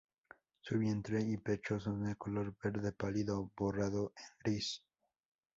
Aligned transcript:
Su 0.61 0.79
vientre 0.79 1.21
y 1.21 1.37
pecho 1.37 1.79
son 1.79 2.03
de 2.07 2.15
color 2.15 2.55
verde 2.59 2.91
pálido 2.91 3.51
barrado 3.55 4.13
en 4.17 4.23
gris. 4.43 4.83